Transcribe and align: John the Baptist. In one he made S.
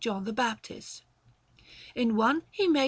John 0.01 0.23
the 0.23 0.33
Baptist. 0.33 1.03
In 1.93 2.15
one 2.15 2.41
he 2.49 2.67
made 2.67 2.79
S. 2.79 2.79